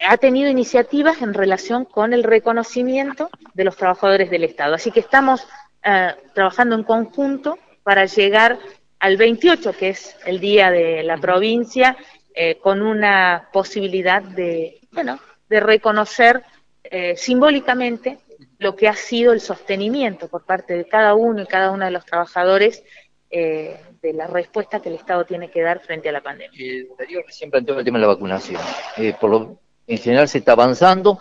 ha 0.00 0.16
tenido 0.18 0.50
iniciativas 0.50 1.22
en 1.22 1.34
relación 1.34 1.84
con 1.84 2.12
el 2.12 2.22
reconocimiento 2.22 3.30
de 3.54 3.64
los 3.64 3.76
trabajadores 3.76 4.30
del 4.30 4.44
Estado. 4.44 4.74
Así 4.74 4.90
que 4.90 5.00
estamos 5.00 5.46
eh, 5.82 6.14
trabajando 6.34 6.74
en 6.74 6.82
conjunto 6.82 7.58
para 7.82 8.04
llegar 8.06 8.58
al 8.98 9.16
28, 9.16 9.72
que 9.72 9.90
es 9.90 10.16
el 10.26 10.40
día 10.40 10.70
de 10.70 11.02
la 11.02 11.18
provincia, 11.18 11.96
eh, 12.34 12.56
con 12.56 12.82
una 12.82 13.48
posibilidad 13.52 14.22
de, 14.22 14.80
bueno, 14.92 15.18
de 15.48 15.60
reconocer 15.60 16.42
eh, 16.84 17.14
simbólicamente 17.16 18.18
lo 18.58 18.76
que 18.76 18.88
ha 18.88 18.94
sido 18.94 19.32
el 19.32 19.40
sostenimiento 19.40 20.28
por 20.28 20.44
parte 20.44 20.74
de 20.74 20.86
cada 20.86 21.14
uno 21.14 21.42
y 21.42 21.46
cada 21.46 21.70
uno 21.70 21.84
de 21.84 21.90
los 21.90 22.04
trabajadores 22.04 22.82
eh, 23.30 23.78
de 24.00 24.12
la 24.12 24.26
respuesta 24.26 24.80
que 24.80 24.88
el 24.88 24.94
Estado 24.94 25.24
tiene 25.24 25.50
que 25.50 25.62
dar 25.62 25.80
frente 25.80 26.08
a 26.08 26.12
la 26.12 26.22
pandemia. 26.22 26.58
Eh, 26.58 26.88
Darío 26.98 27.22
recién 27.26 27.50
planteó 27.50 27.78
el 27.78 27.84
tema 27.84 27.98
de 27.98 28.02
la 28.02 28.08
vacunación. 28.08 28.60
por 29.20 29.30
lo 29.30 29.58
en 29.86 29.98
general 29.98 30.28
se 30.28 30.38
está 30.38 30.52
avanzando. 30.52 31.18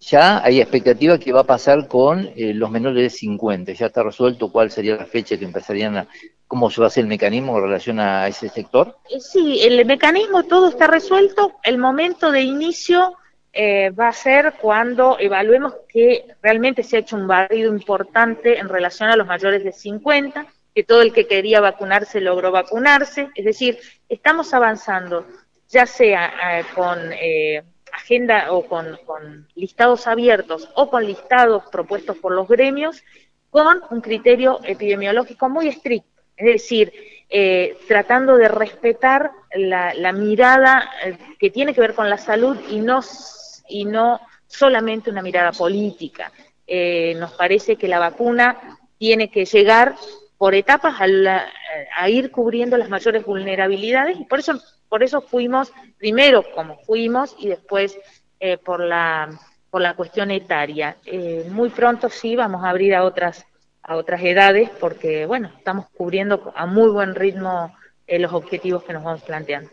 ya 0.00 0.44
hay 0.44 0.60
expectativa 0.60 1.18
que 1.18 1.32
va 1.32 1.40
a 1.40 1.44
pasar 1.44 1.88
con 1.88 2.30
eh, 2.36 2.52
los 2.54 2.70
menores 2.70 3.02
de 3.02 3.10
50. 3.10 3.72
Ya 3.72 3.86
está 3.86 4.02
resuelto 4.02 4.50
cuál 4.52 4.70
sería 4.70 4.96
la 4.96 5.06
fecha 5.06 5.36
que 5.36 5.44
empezarían 5.44 5.96
a, 5.96 6.08
cómo 6.46 6.70
se 6.70 6.80
va 6.80 6.86
a 6.86 6.88
hacer 6.88 7.02
el 7.02 7.08
mecanismo 7.08 7.56
en 7.56 7.64
relación 7.64 8.00
a 8.00 8.28
ese 8.28 8.48
sector. 8.48 8.96
Eh, 9.10 9.20
sí, 9.20 9.60
el 9.62 9.84
mecanismo 9.84 10.44
todo 10.44 10.68
está 10.68 10.86
resuelto. 10.86 11.54
El 11.62 11.78
momento 11.78 12.30
de 12.30 12.42
inicio 12.42 13.14
eh, 13.56 13.90
va 13.90 14.08
a 14.08 14.12
ser 14.12 14.54
cuando 14.60 15.16
evaluemos 15.18 15.74
que 15.88 16.24
realmente 16.42 16.82
se 16.82 16.96
ha 16.96 17.00
hecho 17.00 17.16
un 17.16 17.26
barrido 17.26 17.72
importante 17.72 18.58
en 18.58 18.68
relación 18.68 19.08
a 19.08 19.16
los 19.16 19.26
mayores 19.26 19.64
de 19.64 19.72
50, 19.72 20.46
que 20.74 20.84
todo 20.84 21.02
el 21.02 21.12
que 21.12 21.26
quería 21.26 21.60
vacunarse 21.60 22.20
logró 22.20 22.52
vacunarse. 22.52 23.30
Es 23.34 23.44
decir, 23.44 23.78
estamos 24.08 24.52
avanzando, 24.52 25.26
ya 25.68 25.86
sea 25.86 26.64
con 26.74 26.98
agenda 27.96 28.52
o 28.52 28.66
con, 28.66 29.46
listados 29.54 30.06
abiertos 30.06 30.68
o 30.74 30.90
con 30.90 31.04
listados 31.04 31.64
propuestos 31.72 32.16
por 32.18 32.32
los 32.32 32.46
gremios 32.46 33.02
con 33.50 33.80
un 33.90 34.00
criterio 34.00 34.60
epidemiológico 34.64 35.48
muy 35.48 35.68
estricto, 35.68 36.22
es 36.36 36.46
decir, 36.46 36.92
eh, 37.28 37.76
tratando 37.88 38.36
de 38.36 38.48
respetar 38.48 39.30
la, 39.54 40.12
mirada 40.12 40.90
eh, 41.04 41.16
que 41.38 41.50
tiene 41.50 41.74
que 41.74 41.80
ver 41.80 41.94
con 41.94 42.10
la 42.10 42.18
salud 42.18 42.56
y 42.68 42.80
no, 42.80 43.00
y 43.68 43.84
no 43.84 44.20
solamente 44.46 45.10
una 45.10 45.22
mirada 45.22 45.52
política. 45.52 46.32
Eh, 46.66 47.14
nos 47.18 47.32
parece 47.32 47.76
que 47.76 47.88
la 47.88 47.98
vacuna 47.98 48.78
tiene 48.98 49.30
que 49.30 49.44
llegar 49.44 49.94
por 50.38 50.54
etapas 50.54 50.94
a, 51.00 52.08
ir 52.08 52.30
cubriendo 52.30 52.76
las 52.76 52.88
mayores 52.88 53.24
vulnerabilidades 53.24 54.18
y 54.18 54.24
por 54.24 54.38
eso 54.38 54.60
por 54.88 55.02
eso 55.02 55.20
fuimos 55.20 55.72
primero 55.98 56.44
como 56.54 56.76
fuimos 56.78 57.34
y 57.38 57.48
después 57.48 57.98
eh, 58.38 58.58
por 58.58 58.80
la 58.80 59.30
por 59.70 59.80
la 59.82 59.94
cuestión 59.94 60.30
etaria. 60.30 60.96
Eh, 61.04 61.46
muy 61.50 61.70
pronto 61.70 62.08
sí 62.08 62.36
vamos 62.36 62.64
a 62.64 62.70
abrir 62.70 62.94
a 62.94 63.04
otras 63.04 63.46
a 63.82 63.96
otras 63.96 64.22
edades 64.22 64.70
porque 64.80 65.26
bueno 65.26 65.50
estamos 65.56 65.86
cubriendo 65.90 66.52
a 66.54 66.66
muy 66.66 66.90
buen 66.90 67.14
ritmo 67.14 67.74
eh, 68.06 68.18
los 68.18 68.32
objetivos 68.32 68.84
que 68.84 68.92
nos 68.92 69.02
vamos 69.02 69.22
planteando. 69.22 69.70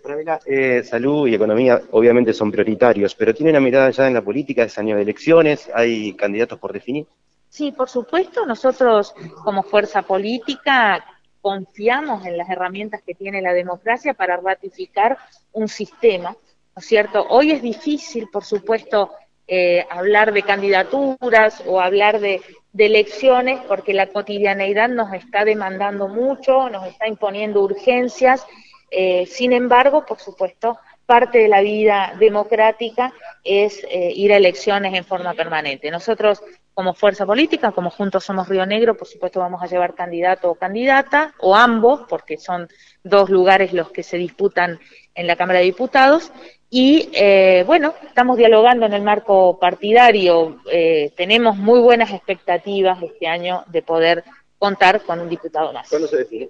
salud 0.83 1.27
y 1.27 1.35
economía 1.35 1.81
obviamente 1.91 2.33
son 2.33 2.51
prioritarios, 2.51 3.13
pero 3.15 3.33
tiene 3.33 3.51
una 3.51 3.59
mirada 3.59 3.91
ya 3.91 4.07
en 4.07 4.13
la 4.15 4.21
política, 4.21 4.63
es 4.63 4.77
año 4.77 4.95
de 4.95 5.03
elecciones, 5.03 5.69
hay 5.73 6.13
candidatos 6.13 6.59
por 6.59 6.73
definir. 6.73 7.05
Sí, 7.49 7.71
por 7.71 7.87
supuesto, 7.87 8.45
nosotros 8.47 9.13
como 9.43 9.61
fuerza 9.61 10.01
política 10.01 11.05
confiamos 11.39 12.25
en 12.25 12.37
las 12.37 12.49
herramientas 12.49 13.03
que 13.05 13.13
tiene 13.13 13.41
la 13.41 13.53
democracia 13.53 14.15
para 14.15 14.37
ratificar 14.37 15.17
un 15.51 15.67
sistema, 15.67 16.31
¿no 16.31 16.79
es 16.79 16.85
cierto? 16.85 17.23
Hoy 17.29 17.51
es 17.51 17.61
difícil, 17.61 18.29
por 18.31 18.43
supuesto, 18.43 19.11
eh, 19.45 19.85
hablar 19.91 20.33
de 20.33 20.41
candidaturas 20.41 21.61
o 21.67 21.79
hablar 21.81 22.19
de, 22.21 22.41
elecciones 22.77 23.61
porque 23.67 23.93
la 23.93 24.07
cotidianeidad 24.07 24.89
nos 24.89 25.13
está 25.13 25.45
demandando 25.45 26.07
mucho, 26.07 26.69
nos 26.69 26.87
está 26.87 27.07
imponiendo 27.07 27.61
urgencias. 27.61 28.45
Eh, 28.89 29.25
sin 29.25 29.53
embargo, 29.53 30.05
por 30.05 30.19
supuesto, 30.19 30.77
parte 31.05 31.39
de 31.39 31.47
la 31.47 31.61
vida 31.61 32.15
democrática 32.19 33.13
es 33.43 33.83
eh, 33.89 34.11
ir 34.15 34.33
a 34.33 34.37
elecciones 34.37 34.93
en 34.93 35.03
forma 35.03 35.33
permanente. 35.33 35.91
Nosotros 35.91 36.41
como 36.73 36.93
fuerza 36.93 37.25
política, 37.25 37.71
como 37.71 37.91
Juntos 37.91 38.23
Somos 38.23 38.47
Río 38.47 38.65
Negro, 38.65 38.97
por 38.97 39.07
supuesto 39.07 39.39
vamos 39.39 39.61
a 39.61 39.67
llevar 39.67 39.93
candidato 39.93 40.49
o 40.49 40.55
candidata, 40.55 41.33
o 41.39 41.55
ambos, 41.55 42.01
porque 42.09 42.37
son 42.37 42.67
dos 43.03 43.29
lugares 43.29 43.73
los 43.73 43.91
que 43.91 44.01
se 44.01 44.17
disputan 44.17 44.79
en 45.13 45.27
la 45.27 45.35
Cámara 45.35 45.59
de 45.59 45.65
Diputados. 45.65 46.31
Y 46.75 47.11
eh, 47.13 47.63
bueno, 47.67 47.93
estamos 48.03 48.35
dialogando 48.35 48.87
en 48.87 48.93
el 48.93 49.03
marco 49.03 49.59
partidario, 49.59 50.59
eh, 50.71 51.11
tenemos 51.15 51.55
muy 51.55 51.79
buenas 51.79 52.09
expectativas 52.09 52.99
este 53.03 53.27
año 53.27 53.63
de 53.67 53.83
poder 53.83 54.23
contar 54.57 55.03
con 55.03 55.19
un 55.19 55.29
diputado 55.29 55.71
más. 55.71 55.87
¿Cuándo 55.87 56.07
se 56.07 56.17
define? 56.17 56.49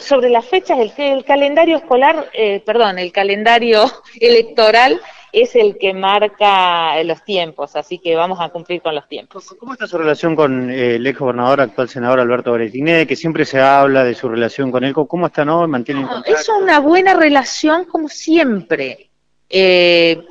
sobre 0.00 0.30
las 0.30 0.46
fechas, 0.46 0.78
el, 0.78 0.92
el 0.96 1.24
calendario 1.24 1.76
escolar, 1.76 2.30
eh, 2.32 2.62
perdón, 2.64 3.00
el 3.00 3.10
calendario 3.10 3.84
electoral 4.20 5.00
es 5.32 5.54
el 5.56 5.78
que 5.78 5.92
marca 5.92 7.02
los 7.04 7.24
tiempos, 7.24 7.76
así 7.76 7.98
que 7.98 8.16
vamos 8.16 8.38
a 8.40 8.48
cumplir 8.48 8.80
con 8.80 8.94
los 8.94 9.06
tiempos. 9.08 9.54
¿Cómo 9.58 9.72
está 9.72 9.86
su 9.86 9.98
relación 9.98 10.34
con 10.34 10.70
eh, 10.70 10.96
el 10.96 11.06
ex 11.06 11.18
gobernador, 11.18 11.60
actual 11.60 11.88
senador 11.88 12.20
Alberto 12.20 12.52
Beretiné, 12.52 13.06
que 13.06 13.16
siempre 13.16 13.44
se 13.44 13.60
habla 13.60 14.04
de 14.04 14.14
su 14.14 14.28
relación 14.28 14.70
con 14.70 14.84
él? 14.84 14.94
¿Cómo 14.94 15.26
está, 15.26 15.44
no? 15.44 15.66
¿Mantiene 15.68 16.06
Es 16.26 16.48
una 16.48 16.80
buena 16.80 17.14
relación 17.14 17.84
como 17.84 18.08
siempre. 18.08 19.10
Eh, 19.48 20.22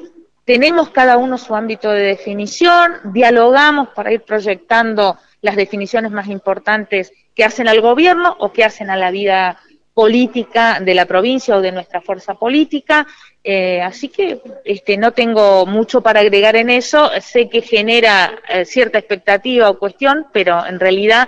tenemos 0.45 0.89
cada 0.91 1.17
uno 1.17 1.37
su 1.37 1.55
ámbito 1.55 1.89
de 1.91 2.01
definición, 2.01 2.93
dialogamos 3.05 3.89
para 3.89 4.13
ir 4.13 4.21
proyectando 4.21 5.17
las 5.41 5.55
definiciones 5.55 6.11
más 6.11 6.27
importantes 6.27 7.11
que 7.35 7.43
hacen 7.43 7.67
al 7.67 7.81
gobierno 7.81 8.35
o 8.39 8.51
que 8.51 8.63
hacen 8.63 8.89
a 8.89 8.95
la 8.95 9.11
vida 9.11 9.59
política 9.97 10.79
de 10.79 10.93
la 10.93 11.07
provincia 11.07 11.55
o 11.55 11.61
de 11.61 11.71
nuestra 11.71 12.01
fuerza 12.01 12.35
política. 12.35 13.07
Eh, 13.43 13.81
así 13.81 14.09
que 14.09 14.39
este, 14.63 14.95
no 14.95 15.11
tengo 15.11 15.65
mucho 15.65 16.01
para 16.01 16.19
agregar 16.19 16.55
en 16.55 16.69
eso. 16.69 17.09
Sé 17.19 17.49
que 17.49 17.63
genera 17.63 18.37
eh, 18.47 18.63
cierta 18.63 18.99
expectativa 18.99 19.67
o 19.67 19.79
cuestión, 19.79 20.27
pero 20.31 20.63
en 20.67 20.79
realidad 20.79 21.27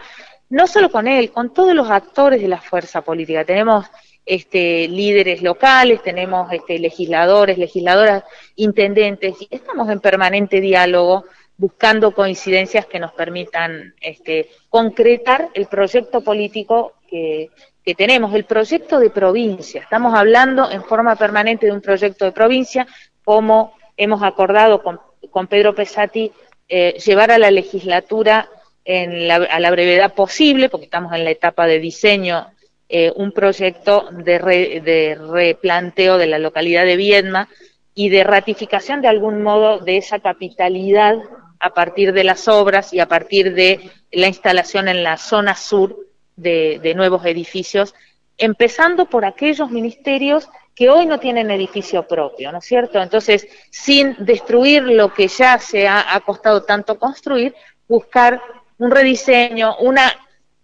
no 0.49 0.67
solo 0.67 0.91
con 0.91 1.07
él, 1.07 1.31
con 1.31 1.51
todos 1.51 1.73
los 1.73 1.89
actores 1.89 2.43
de 2.43 2.47
la 2.47 2.61
fuerza 2.61 3.01
política. 3.01 3.43
Tenemos 3.43 3.87
este, 4.23 4.87
líderes 4.87 5.41
locales, 5.41 6.03
tenemos 6.03 6.53
este, 6.53 6.77
legisladores, 6.77 7.57
legisladoras, 7.57 8.23
intendentes, 8.55 9.33
y 9.41 9.47
estamos 9.49 9.89
en 9.89 9.99
permanente 9.99 10.61
diálogo 10.61 11.25
buscando 11.57 12.13
coincidencias 12.13 12.85
que 12.85 12.99
nos 12.99 13.13
permitan 13.13 13.95
este, 13.99 14.47
concretar 14.69 15.49
el 15.55 15.65
proyecto 15.65 16.21
político 16.21 16.93
que, 17.09 17.49
que 17.89 17.95
tenemos, 17.95 18.35
el 18.35 18.45
proyecto 18.45 18.99
de 18.99 19.09
provincia. 19.09 19.81
Estamos 19.81 20.13
hablando 20.13 20.69
en 20.69 20.83
forma 20.83 21.15
permanente 21.15 21.65
de 21.65 21.71
un 21.71 21.81
proyecto 21.81 22.23
de 22.25 22.31
provincia, 22.31 22.85
como 23.23 23.73
hemos 23.97 24.21
acordado 24.21 24.83
con, 24.83 25.47
Pedro 25.47 25.73
Pesati, 25.73 26.31
eh, 26.67 26.99
llevar 27.03 27.31
a 27.31 27.39
la 27.39 27.49
legislatura 27.49 28.47
en 28.85 29.31
a 29.31 29.59
la 29.59 29.71
brevedad 29.71 30.13
posible, 30.13 30.69
porque 30.69 30.85
estamos 30.85 31.13
en 31.13 31.23
la 31.23 31.31
etapa 31.31 31.65
de 31.65 31.79
diseño, 31.79 32.45
eh, 32.87 33.11
un 33.15 33.31
proyecto 33.31 34.09
de, 34.11 34.37
de 34.85 35.17
replanteo 35.19 36.19
de 36.19 36.27
la 36.27 36.37
localidad 36.37 36.85
de 36.85 36.95
Viedma 36.95 37.49
y 37.95 38.09
de 38.09 38.23
ratificación 38.23 39.01
de 39.01 39.07
algún 39.07 39.41
modo 39.41 39.79
de 39.79 39.97
esa 39.97 40.19
capitalidad 40.19 41.17
a 41.59 41.73
partir 41.73 42.13
de 42.13 42.23
las 42.23 42.47
obras 42.47 42.93
y 42.93 42.99
a 42.99 43.07
partir 43.07 43.55
de 43.55 43.89
la 44.11 44.27
instalación 44.27 44.87
en 44.87 45.01
la 45.01 45.17
zona 45.17 45.55
sur 45.55 46.08
de, 46.41 46.93
nuevos 46.95 47.25
edificios, 47.25 47.95
empezando 48.37 49.05
por 49.05 49.25
aquellos 49.25 49.69
ministerios 49.69 50.49
que 50.75 50.89
hoy 50.89 51.05
no 51.05 51.19
tienen 51.19 51.51
edificio 51.51 52.07
propio, 52.07 52.51
¿no 52.51 52.59
es 52.59 52.65
cierto? 52.65 53.01
Entonces, 53.01 53.47
sin 53.69 54.15
destruir 54.19 54.83
lo 54.83 55.13
que 55.13 55.27
ya 55.27 55.59
se 55.59 55.87
ha, 55.87 56.19
costado 56.25 56.63
tanto 56.63 56.97
construir, 56.97 57.53
buscar 57.87 58.41
un 58.77 58.91
rediseño, 58.91 59.77
una 59.79 60.13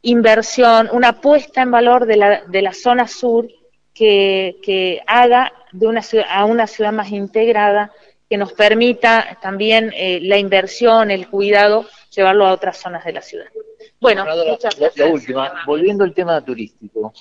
inversión, 0.03 0.89
una 0.91 1.19
puesta 1.19 1.61
en 1.61 1.71
valor 1.71 2.05
de 2.05 2.15
la, 2.15 2.41
de 2.45 2.61
la 2.61 2.73
zona 2.73 3.07
sur 3.07 3.47
que, 3.93 4.57
que 4.63 5.01
haga 5.05 5.51
de 5.73 5.87
una 5.87 6.01
ciudad, 6.01 6.27
a 6.29 6.45
una 6.45 6.67
ciudad 6.67 6.93
más 6.93 7.11
integrada, 7.11 7.91
que 8.29 8.37
nos 8.37 8.53
permita 8.53 9.37
también 9.41 9.91
eh, 9.95 10.19
la 10.21 10.37
inversión, 10.37 11.11
el 11.11 11.27
cuidado, 11.27 11.85
llevarlo 12.09 12.45
a 12.45 12.53
otras 12.53 12.77
zonas 12.77 13.03
de 13.05 13.13
la 13.13 13.21
ciudad. 13.21 13.47
Bueno, 13.99 14.25
la, 14.25 15.07
última, 15.07 15.53
volviendo 15.65 16.03
al 16.03 16.13
tema 16.13 16.41
turístico. 16.41 17.13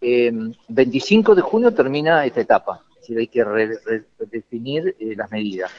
25 0.00 1.32
em, 1.32 1.36
de 1.36 1.42
junio 1.42 1.74
termina 1.74 2.24
esta 2.24 2.40
etapa, 2.40 2.84
es 2.94 3.00
decir, 3.00 3.18
hay 3.18 3.26
que 3.26 3.44
redefinir 3.44 4.96
eh, 4.98 5.14
las 5.16 5.30
medidas. 5.30 5.70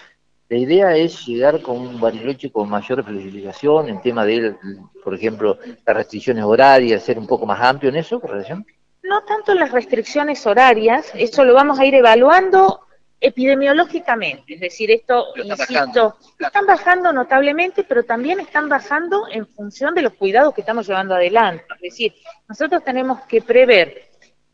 La 0.52 0.58
idea 0.58 0.98
es 0.98 1.26
llegar 1.26 1.62
con 1.62 1.78
un 1.78 2.00
bariloche 2.00 2.52
con 2.52 2.70
mayor 2.70 3.04
flexibilización 3.06 3.88
en 3.88 4.02
tema 4.02 4.26
de, 4.26 4.54
por 5.02 5.16
ejemplo, 5.16 5.58
las 5.86 5.96
restricciones 5.96 6.44
horarias, 6.44 7.04
ser 7.04 7.18
un 7.18 7.26
poco 7.26 7.46
más 7.46 7.62
amplio 7.62 7.90
en 7.90 7.96
eso, 7.96 8.20
relación. 8.20 8.66
No 9.02 9.24
tanto 9.24 9.54
las 9.54 9.72
restricciones 9.72 10.46
horarias, 10.46 11.10
eso 11.16 11.46
lo 11.46 11.54
vamos 11.54 11.80
a 11.80 11.86
ir 11.86 11.96
evaluando 11.96 12.82
epidemiológicamente, 13.22 14.56
es 14.56 14.60
decir, 14.60 14.90
esto, 14.90 15.28
insisto, 15.36 16.18
están 16.40 16.66
bajando 16.66 17.14
notablemente, 17.14 17.84
pero 17.84 18.04
también 18.04 18.40
están 18.40 18.68
bajando 18.68 19.28
en 19.32 19.46
función 19.48 19.94
de 19.94 20.02
los 20.02 20.14
cuidados 20.14 20.56
que 20.56 20.62
estamos 20.62 20.88
llevando 20.88 21.14
adelante. 21.14 21.64
Es 21.76 21.82
decir, 21.82 22.16
nosotros 22.50 22.84
tenemos 22.84 23.22
que 23.22 23.44
prever 23.44 24.10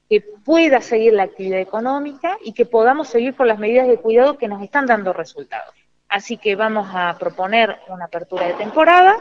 que 0.09 0.21
pueda 0.21 0.81
seguir 0.81 1.13
la 1.13 1.23
actividad 1.23 1.59
económica 1.59 2.37
y 2.43 2.53
que 2.53 2.65
podamos 2.65 3.07
seguir 3.07 3.35
con 3.35 3.47
las 3.47 3.57
medidas 3.57 3.87
de 3.87 3.97
cuidado 3.97 4.37
que 4.37 4.49
nos 4.49 4.61
están 4.61 4.85
dando 4.85 5.13
resultados. 5.13 5.73
Así 6.09 6.37
que 6.37 6.55
vamos 6.55 6.89
a 6.93 7.17
proponer 7.17 7.79
una 7.87 8.05
apertura 8.05 8.47
de 8.47 8.53
temporada, 8.53 9.17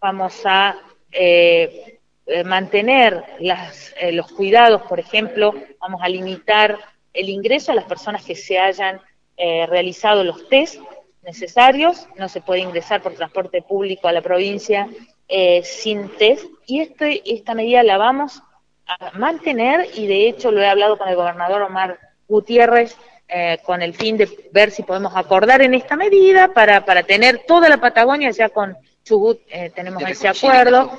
vamos 0.00 0.40
a 0.44 0.76
eh, 1.12 2.00
eh, 2.26 2.44
mantener 2.44 3.24
las, 3.40 3.94
eh, 3.98 4.12
los 4.12 4.30
cuidados, 4.32 4.82
por 4.82 5.00
ejemplo, 5.00 5.54
vamos 5.80 6.00
a 6.02 6.08
limitar 6.08 6.78
el 7.16 7.28
ingreso 7.28 7.72
a 7.72 7.74
las 7.74 7.84
personas 7.84 8.24
que 8.24 8.34
se 8.34 8.58
hayan 8.58 9.00
eh, 9.36 9.66
realizado 9.66 10.24
los 10.24 10.48
test 10.48 10.80
necesarios, 11.22 12.06
no 12.16 12.28
se 12.28 12.40
puede 12.40 12.60
ingresar 12.60 13.02
por 13.02 13.14
transporte 13.14 13.60
público 13.62 14.06
a 14.08 14.12
la 14.12 14.22
provincia 14.22 14.88
eh, 15.28 15.62
sin 15.64 16.08
test 16.16 16.44
y 16.66 16.80
este, 16.80 17.22
esta 17.34 17.54
medida 17.54 17.82
la 17.82 17.98
vamos 17.98 18.42
a 18.86 19.10
mantener 19.18 19.88
y 19.94 20.06
de 20.06 20.28
hecho 20.28 20.52
lo 20.52 20.60
he 20.62 20.68
hablado 20.68 20.96
con 20.96 21.08
el 21.08 21.16
gobernador 21.16 21.62
Omar 21.62 21.98
Gutiérrez 22.28 22.96
eh, 23.28 23.58
con 23.64 23.82
el 23.82 23.92
fin 23.92 24.16
de 24.16 24.30
ver 24.52 24.70
si 24.70 24.84
podemos 24.84 25.16
acordar 25.16 25.60
en 25.60 25.74
esta 25.74 25.96
medida 25.96 26.48
para, 26.54 26.84
para 26.84 27.02
tener 27.02 27.40
toda 27.44 27.68
la 27.68 27.78
Patagonia, 27.78 28.30
ya 28.30 28.50
con 28.50 28.76
Chubut 29.02 29.40
eh, 29.48 29.70
tenemos 29.74 30.00
ese 30.04 30.28
acuerdo. 30.28 30.92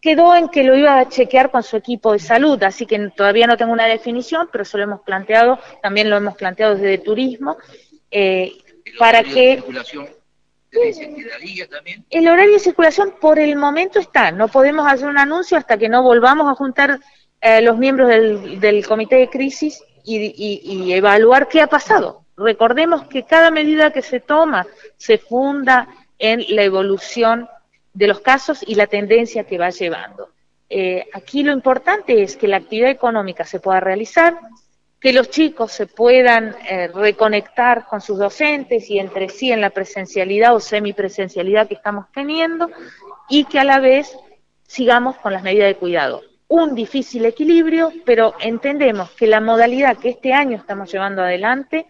Quedó 0.00 0.34
en 0.34 0.48
que 0.48 0.64
lo 0.64 0.74
iba 0.74 0.98
a 0.98 1.08
chequear 1.08 1.50
con 1.50 1.62
su 1.62 1.76
equipo 1.76 2.12
de 2.12 2.18
salud, 2.18 2.62
así 2.62 2.86
que 2.86 2.98
todavía 3.10 3.46
no 3.46 3.56
tengo 3.56 3.72
una 3.72 3.86
definición, 3.86 4.48
pero 4.50 4.62
eso 4.62 4.78
lo 4.78 4.84
hemos 4.84 5.00
planteado, 5.02 5.58
también 5.82 6.08
lo 6.08 6.16
hemos 6.16 6.36
planteado 6.36 6.74
desde 6.74 6.98
turismo, 6.98 7.58
eh, 8.10 8.52
para 8.98 9.22
que... 9.22 9.62
El 12.10 12.28
horario 12.28 12.52
de 12.52 12.58
circulación 12.60 13.14
por 13.20 13.38
el 13.38 13.56
momento 13.56 13.98
está, 13.98 14.30
no 14.30 14.48
podemos 14.48 14.90
hacer 14.90 15.08
un 15.08 15.18
anuncio 15.18 15.58
hasta 15.58 15.76
que 15.76 15.88
no 15.88 16.02
volvamos 16.02 16.48
a 16.48 16.54
juntar 16.54 17.00
eh, 17.40 17.60
los 17.60 17.76
miembros 17.76 18.08
del, 18.08 18.60
del, 18.60 18.86
comité 18.86 19.16
de 19.16 19.28
crisis 19.28 19.82
y, 20.04 20.16
y, 20.18 20.60
y 20.62 20.92
evaluar 20.92 21.48
qué 21.48 21.60
ha 21.60 21.66
pasado. 21.66 22.24
Recordemos 22.36 23.06
que 23.08 23.24
cada 23.24 23.50
medida 23.50 23.92
que 23.92 24.00
se 24.00 24.20
toma 24.20 24.66
se 24.96 25.18
funda 25.18 25.88
en 26.18 26.44
la 26.50 26.62
evolución 26.62 27.48
de 27.92 28.06
los 28.06 28.20
casos 28.20 28.64
y 28.66 28.74
la 28.74 28.86
tendencia 28.86 29.44
que 29.44 29.58
va 29.58 29.70
llevando. 29.70 30.30
Eh, 30.68 31.06
aquí 31.12 31.42
lo 31.42 31.52
importante 31.52 32.22
es 32.22 32.36
que 32.36 32.46
la 32.46 32.58
actividad 32.58 32.90
económica 32.90 33.44
se 33.44 33.58
pueda 33.58 33.80
realizar, 33.80 34.38
que 35.00 35.12
los 35.12 35.30
chicos 35.30 35.72
se 35.72 35.86
puedan 35.86 36.54
eh, 36.68 36.88
reconectar 36.88 37.86
con 37.86 38.00
sus 38.00 38.18
docentes 38.18 38.88
y 38.90 38.98
entre 38.98 39.28
sí 39.28 39.50
en 39.50 39.60
la 39.60 39.70
presencialidad 39.70 40.54
o 40.54 40.60
semipresencialidad 40.60 41.66
que 41.66 41.74
estamos 41.74 42.06
teniendo 42.12 42.70
y 43.28 43.44
que 43.44 43.58
a 43.58 43.64
la 43.64 43.80
vez 43.80 44.14
sigamos 44.66 45.16
con 45.16 45.32
las 45.32 45.42
medidas 45.42 45.68
de 45.68 45.76
cuidado. 45.76 46.22
Un 46.46 46.74
difícil 46.74 47.24
equilibrio, 47.24 47.92
pero 48.04 48.34
entendemos 48.40 49.10
que 49.12 49.26
la 49.26 49.40
modalidad 49.40 49.96
que 49.96 50.10
este 50.10 50.32
año 50.32 50.56
estamos 50.56 50.92
llevando 50.92 51.22
adelante 51.22 51.86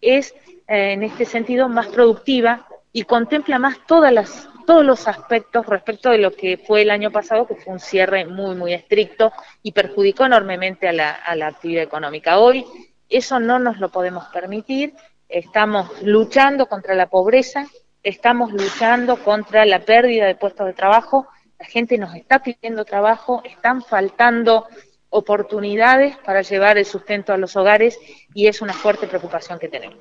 es 0.00 0.34
eh, 0.66 0.92
en 0.92 1.02
este 1.04 1.24
sentido 1.24 1.68
más 1.68 1.86
productiva 1.86 2.66
y 2.92 3.04
contempla 3.04 3.58
más 3.58 3.78
todas 3.86 4.12
las 4.12 4.48
todos 4.68 4.84
los 4.84 5.08
aspectos 5.08 5.64
respecto 5.64 6.10
de 6.10 6.18
lo 6.18 6.30
que 6.30 6.58
fue 6.58 6.82
el 6.82 6.90
año 6.90 7.10
pasado, 7.10 7.46
que 7.46 7.54
fue 7.54 7.72
un 7.72 7.80
cierre 7.80 8.26
muy, 8.26 8.54
muy 8.54 8.74
estricto 8.74 9.32
y 9.62 9.72
perjudicó 9.72 10.26
enormemente 10.26 10.86
a 10.86 10.92
la, 10.92 11.46
actividad 11.46 11.82
económica. 11.82 12.38
Hoy 12.38 12.66
eso 13.08 13.40
no 13.40 13.58
nos 13.58 13.78
lo 13.78 13.88
podemos 13.88 14.26
permitir, 14.26 14.92
estamos 15.26 16.02
luchando 16.02 16.66
contra 16.66 16.94
la 16.94 17.08
pobreza, 17.08 17.66
estamos 18.02 18.52
luchando 18.52 19.16
contra 19.24 19.64
la 19.64 19.78
pérdida 19.80 20.26
de 20.26 20.34
puestos 20.34 20.66
de 20.66 20.74
trabajo, 20.74 21.26
la 21.58 21.64
gente 21.64 21.96
nos 21.96 22.14
está 22.14 22.42
pidiendo 22.42 22.84
trabajo, 22.84 23.40
están 23.44 23.80
faltando 23.80 24.66
oportunidades 25.08 26.18
para 26.18 26.42
llevar 26.42 26.76
el 26.76 26.84
sustento 26.84 27.32
a 27.32 27.38
los 27.38 27.56
hogares 27.56 27.98
y 28.34 28.48
es 28.48 28.60
una 28.60 28.74
fuerte 28.74 29.06
preocupación 29.06 29.58
que 29.58 29.68
tenemos. 29.68 29.96